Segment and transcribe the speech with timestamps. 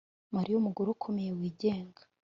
[0.35, 2.01] Mariya numugore ukomeye wigenga